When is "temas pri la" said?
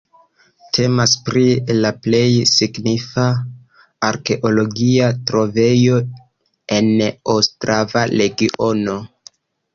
0.75-1.91